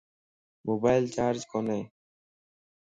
[0.67, 1.79] موبائلم چارج ڪوني